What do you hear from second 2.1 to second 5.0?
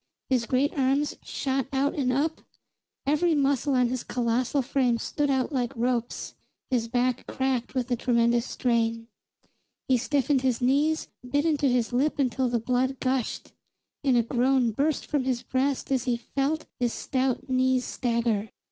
up, every muscle on his colossal frame